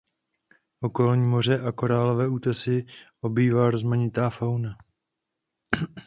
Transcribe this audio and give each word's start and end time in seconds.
Okolní 0.81 1.25
moře 1.25 1.59
a 1.59 1.71
korálové 1.71 2.27
útesy 2.27 2.85
obývá 3.21 3.71
rozmanitá 3.71 4.29
fauna. 4.29 4.77